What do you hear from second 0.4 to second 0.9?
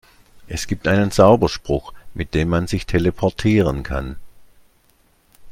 Es gibt